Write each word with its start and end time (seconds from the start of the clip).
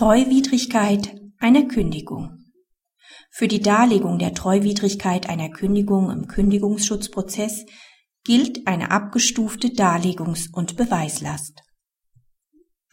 Treuwidrigkeit 0.00 1.14
einer 1.40 1.64
Kündigung. 1.64 2.38
Für 3.30 3.48
die 3.48 3.60
Darlegung 3.60 4.18
der 4.18 4.32
Treuwidrigkeit 4.32 5.28
einer 5.28 5.50
Kündigung 5.50 6.10
im 6.10 6.26
Kündigungsschutzprozess 6.26 7.66
gilt 8.24 8.66
eine 8.66 8.92
abgestufte 8.92 9.68
Darlegungs- 9.68 10.50
und 10.54 10.78
Beweislast. 10.78 11.60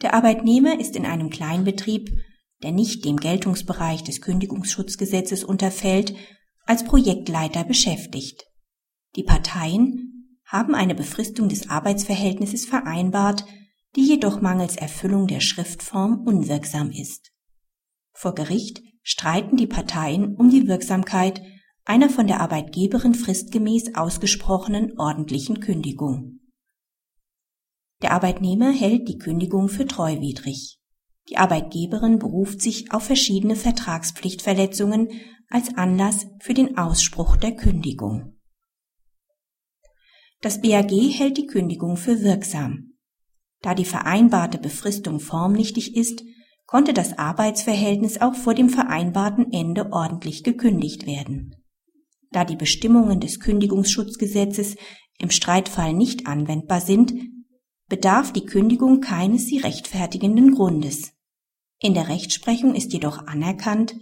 Der 0.02 0.12
Arbeitnehmer 0.12 0.78
ist 0.78 0.96
in 0.96 1.06
einem 1.06 1.30
Kleinbetrieb, 1.30 2.10
der 2.62 2.72
nicht 2.72 3.06
dem 3.06 3.16
Geltungsbereich 3.16 4.04
des 4.04 4.20
Kündigungsschutzgesetzes 4.20 5.44
unterfällt, 5.44 6.14
als 6.66 6.84
Projektleiter 6.84 7.64
beschäftigt. 7.64 8.44
Die 9.16 9.24
Parteien 9.24 10.36
haben 10.44 10.74
eine 10.74 10.94
Befristung 10.94 11.48
des 11.48 11.70
Arbeitsverhältnisses 11.70 12.66
vereinbart, 12.66 13.46
die 13.98 14.06
jedoch 14.06 14.40
mangels 14.40 14.76
Erfüllung 14.76 15.26
der 15.26 15.40
Schriftform 15.40 16.22
unwirksam 16.24 16.92
ist. 16.92 17.32
Vor 18.12 18.32
Gericht 18.32 18.80
streiten 19.02 19.56
die 19.56 19.66
Parteien 19.66 20.36
um 20.36 20.50
die 20.50 20.68
Wirksamkeit 20.68 21.42
einer 21.84 22.08
von 22.08 22.28
der 22.28 22.40
Arbeitgeberin 22.40 23.14
fristgemäß 23.14 23.96
ausgesprochenen 23.96 24.96
ordentlichen 25.00 25.58
Kündigung. 25.58 26.38
Der 28.00 28.12
Arbeitnehmer 28.12 28.70
hält 28.70 29.08
die 29.08 29.18
Kündigung 29.18 29.68
für 29.68 29.84
treuwidrig. 29.84 30.78
Die 31.28 31.36
Arbeitgeberin 31.36 32.20
beruft 32.20 32.62
sich 32.62 32.92
auf 32.92 33.02
verschiedene 33.02 33.56
Vertragspflichtverletzungen 33.56 35.08
als 35.48 35.76
Anlass 35.76 36.28
für 36.38 36.54
den 36.54 36.78
Ausspruch 36.78 37.36
der 37.36 37.56
Kündigung. 37.56 38.38
Das 40.40 40.60
BAG 40.60 40.92
hält 40.92 41.36
die 41.36 41.46
Kündigung 41.46 41.96
für 41.96 42.22
wirksam. 42.22 42.87
Da 43.60 43.74
die 43.74 43.84
vereinbarte 43.84 44.58
Befristung 44.58 45.20
formnichtig 45.20 45.96
ist, 45.96 46.22
konnte 46.66 46.92
das 46.92 47.18
Arbeitsverhältnis 47.18 48.20
auch 48.20 48.34
vor 48.34 48.54
dem 48.54 48.68
vereinbarten 48.68 49.52
Ende 49.52 49.92
ordentlich 49.92 50.44
gekündigt 50.44 51.06
werden. 51.06 51.56
Da 52.30 52.44
die 52.44 52.56
Bestimmungen 52.56 53.20
des 53.20 53.40
Kündigungsschutzgesetzes 53.40 54.76
im 55.18 55.30
Streitfall 55.30 55.94
nicht 55.94 56.26
anwendbar 56.26 56.80
sind, 56.80 57.14
bedarf 57.88 58.32
die 58.32 58.44
Kündigung 58.44 59.00
keines 59.00 59.46
sie 59.46 59.58
rechtfertigenden 59.58 60.54
Grundes. 60.54 61.12
In 61.80 61.94
der 61.94 62.08
Rechtsprechung 62.08 62.74
ist 62.74 62.92
jedoch 62.92 63.26
anerkannt, 63.26 63.96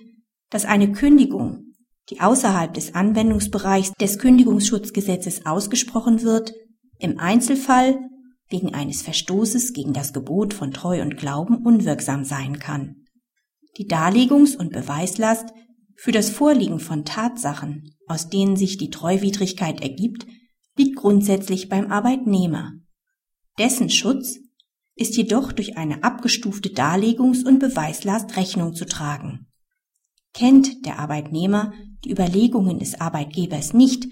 dass 0.50 0.64
eine 0.64 0.92
Kündigung, 0.92 1.74
die 2.10 2.20
außerhalb 2.20 2.74
des 2.74 2.94
Anwendungsbereichs 2.94 3.92
des 4.00 4.18
Kündigungsschutzgesetzes 4.18 5.46
ausgesprochen 5.46 6.22
wird, 6.22 6.52
im 6.98 7.18
Einzelfall 7.20 7.98
wegen 8.48 8.74
eines 8.74 9.02
Verstoßes 9.02 9.72
gegen 9.72 9.92
das 9.92 10.12
Gebot 10.12 10.54
von 10.54 10.72
Treu 10.72 11.02
und 11.02 11.16
Glauben 11.16 11.64
unwirksam 11.64 12.24
sein 12.24 12.58
kann. 12.58 13.04
Die 13.78 13.88
Darlegungs- 13.88 14.56
und 14.56 14.72
Beweislast 14.72 15.52
für 15.96 16.12
das 16.12 16.30
Vorliegen 16.30 16.78
von 16.78 17.04
Tatsachen, 17.04 17.94
aus 18.06 18.28
denen 18.28 18.56
sich 18.56 18.76
die 18.78 18.90
Treuwidrigkeit 18.90 19.80
ergibt, 19.80 20.26
liegt 20.76 20.96
grundsätzlich 20.96 21.68
beim 21.68 21.90
Arbeitnehmer. 21.90 22.72
Dessen 23.58 23.90
Schutz 23.90 24.38
ist 24.94 25.16
jedoch 25.16 25.52
durch 25.52 25.76
eine 25.76 26.04
abgestufte 26.04 26.70
Darlegungs- 26.70 27.44
und 27.44 27.58
Beweislast 27.58 28.36
Rechnung 28.36 28.74
zu 28.74 28.86
tragen. 28.86 29.46
Kennt 30.32 30.84
der 30.84 30.98
Arbeitnehmer 30.98 31.72
die 32.04 32.10
Überlegungen 32.10 32.78
des 32.78 33.00
Arbeitgebers 33.00 33.72
nicht, 33.72 34.06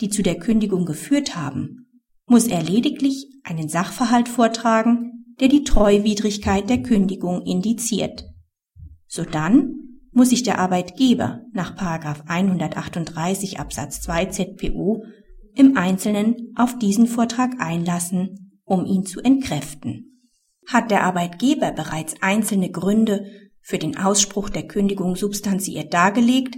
die 0.00 0.08
zu 0.08 0.22
der 0.22 0.38
Kündigung 0.38 0.84
geführt 0.84 1.36
haben, 1.36 1.85
muss 2.26 2.46
er 2.46 2.62
lediglich 2.62 3.28
einen 3.44 3.68
Sachverhalt 3.68 4.28
vortragen, 4.28 5.34
der 5.40 5.48
die 5.48 5.64
Treuwidrigkeit 5.64 6.68
der 6.68 6.82
Kündigung 6.82 7.42
indiziert. 7.42 8.24
Sodann 9.06 9.74
muss 10.12 10.30
sich 10.30 10.42
der 10.42 10.58
Arbeitgeber 10.58 11.42
nach 11.52 11.76
138 11.76 13.60
Absatz 13.60 14.00
2 14.00 14.26
ZPO 14.26 15.04
im 15.54 15.76
Einzelnen 15.76 16.52
auf 16.56 16.78
diesen 16.78 17.06
Vortrag 17.06 17.60
einlassen, 17.60 18.52
um 18.64 18.84
ihn 18.84 19.04
zu 19.04 19.20
entkräften. 19.20 20.22
Hat 20.66 20.90
der 20.90 21.04
Arbeitgeber 21.04 21.70
bereits 21.70 22.14
einzelne 22.22 22.70
Gründe 22.70 23.26
für 23.60 23.78
den 23.78 23.98
Ausspruch 23.98 24.48
der 24.48 24.66
Kündigung 24.66 25.16
substanziert 25.16 25.94
dargelegt, 25.94 26.56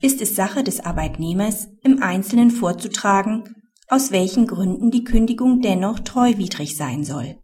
ist 0.00 0.22
es 0.22 0.34
Sache 0.34 0.64
des 0.64 0.80
Arbeitnehmers, 0.80 1.68
im 1.82 2.02
Einzelnen 2.02 2.50
vorzutragen, 2.50 3.44
aus 3.90 4.12
welchen 4.12 4.46
Gründen 4.46 4.92
die 4.92 5.02
Kündigung 5.02 5.60
dennoch 5.60 5.98
treuwidrig 5.98 6.76
sein 6.76 7.04
soll. 7.04 7.38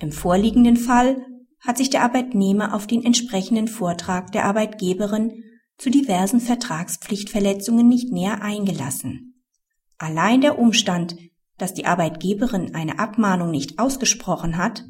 Im 0.00 0.10
vorliegenden 0.10 0.76
Fall 0.76 1.18
hat 1.60 1.76
sich 1.76 1.90
der 1.90 2.02
Arbeitnehmer 2.02 2.74
auf 2.74 2.86
den 2.86 3.04
entsprechenden 3.04 3.68
Vortrag 3.68 4.32
der 4.32 4.46
Arbeitgeberin 4.46 5.44
zu 5.76 5.90
diversen 5.90 6.40
Vertragspflichtverletzungen 6.40 7.86
nicht 7.86 8.10
näher 8.10 8.42
eingelassen. 8.42 9.42
Allein 9.98 10.40
der 10.40 10.58
Umstand, 10.58 11.16
dass 11.58 11.74
die 11.74 11.86
Arbeitgeberin 11.86 12.74
eine 12.74 12.98
Abmahnung 12.98 13.50
nicht 13.50 13.78
ausgesprochen 13.78 14.56
hat, 14.56 14.84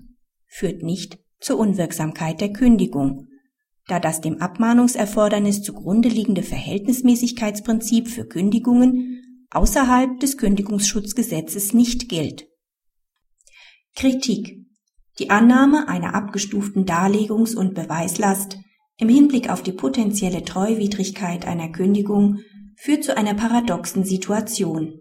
führt 0.47 0.83
nicht 0.83 1.19
zur 1.41 1.59
Unwirksamkeit 1.59 2.41
der 2.41 2.53
Kündigung, 2.53 3.27
da 3.89 3.99
das 3.99 4.21
dem 4.21 4.41
Abmahnungserfordernis 4.41 5.63
zugrunde 5.63 6.09
liegende 6.09 6.43
Verhältnismäßigkeitsprinzip 6.43 8.09
für 8.09 8.25
Kündigungen 8.25 9.14
außerhalb 9.55 10.19
des 10.21 10.37
Kündigungsschutzgesetzes 10.37 11.75
nicht 11.75 12.09
gilt. 12.09 12.47
Kritik 13.95 14.67
Die 15.19 15.31
Annahme 15.31 15.89
einer 15.89 16.15
abgestuften 16.15 16.85
Darlegungs- 16.85 17.55
und 17.55 17.75
Beweislast 17.75 18.59
im 18.99 19.09
Hinblick 19.09 19.49
auf 19.49 19.63
die 19.63 19.73
potenzielle 19.73 20.45
Treuwidrigkeit 20.45 21.47
einer 21.47 21.71
Kündigung 21.71 22.41
führt 22.77 23.05
zu 23.05 23.17
einer 23.17 23.35
paradoxen 23.35 24.05
Situation. 24.05 25.01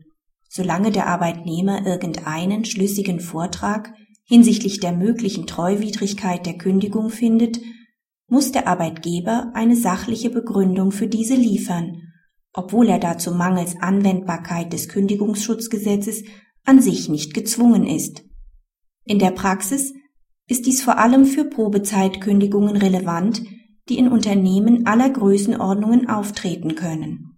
Solange 0.50 0.92
der 0.92 1.08
Arbeitnehmer 1.08 1.86
irgendeinen 1.86 2.66
schlüssigen 2.66 3.20
Vortrag 3.20 3.92
hinsichtlich 4.26 4.80
der 4.80 4.94
möglichen 4.94 5.48
Treuwidrigkeit 5.48 6.46
der 6.46 6.58
Kündigung 6.58 7.10
findet, 7.10 7.60
muss 8.28 8.52
der 8.52 8.68
Arbeitgeber 8.68 9.52
eine 9.56 9.76
sachliche 9.76 10.30
Begründung 10.30 10.92
für 10.92 11.08
diese 11.08 11.36
liefern 11.36 12.13
obwohl 12.54 12.88
er 12.88 13.00
dazu 13.00 13.32
mangels 13.32 13.76
Anwendbarkeit 13.82 14.72
des 14.72 14.88
Kündigungsschutzgesetzes 14.90 16.24
an 16.64 16.82
sich 16.82 17.10
nicht 17.10 17.34
gezwungen 17.34 17.86
ist. 17.86 18.24
In 19.06 19.20
der 19.20 19.32
Praxis 19.32 19.94
ist 20.48 20.66
dies 20.66 20.82
vor 20.82 20.98
allem 20.98 21.26
für 21.26 21.46
Probezeitkündigungen 21.46 22.78
relevant, 22.78 23.44
die 23.90 23.98
in 23.98 24.08
Unternehmen 24.08 24.86
aller 24.86 25.10
Größenordnungen 25.10 26.10
auftreten 26.10 26.76
können. 26.76 27.38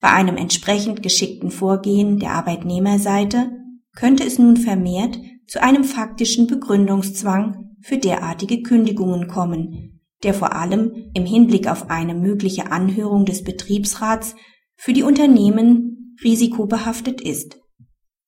Bei 0.00 0.10
einem 0.12 0.36
entsprechend 0.36 1.02
geschickten 1.02 1.50
Vorgehen 1.50 2.18
der 2.18 2.32
Arbeitnehmerseite 2.32 3.52
könnte 3.94 4.24
es 4.24 4.38
nun 4.38 4.56
vermehrt 4.56 5.18
zu 5.46 5.62
einem 5.62 5.84
faktischen 5.84 6.46
Begründungszwang 6.46 7.76
für 7.80 7.96
derartige 7.96 8.62
Kündigungen 8.62 9.28
kommen, 9.28 9.95
der 10.22 10.34
vor 10.34 10.54
allem 10.54 11.10
im 11.14 11.24
Hinblick 11.24 11.68
auf 11.68 11.90
eine 11.90 12.14
mögliche 12.14 12.72
Anhörung 12.72 13.24
des 13.24 13.44
Betriebsrats 13.44 14.34
für 14.76 14.92
die 14.92 15.02
Unternehmen 15.02 16.16
risikobehaftet 16.24 17.20
ist. 17.20 17.60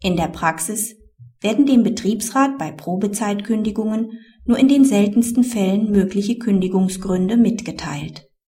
In 0.02 0.16
der 0.16 0.28
Praxis 0.28 0.96
werden 1.40 1.66
dem 1.66 1.82
Betriebsrat 1.82 2.58
bei 2.58 2.70
Probezeitkündigungen 2.72 4.18
nur 4.44 4.58
in 4.58 4.68
den 4.68 4.84
seltensten 4.84 5.44
Fällen 5.44 5.90
mögliche 5.90 6.38
Kündigungsgründe 6.38 7.36
mitgeteilt 7.36 8.27